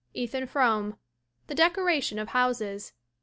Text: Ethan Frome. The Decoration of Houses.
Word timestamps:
Ethan 0.15 0.47
Frome. 0.47 0.97
The 1.45 1.53
Decoration 1.53 2.17
of 2.17 2.29
Houses. 2.29 2.93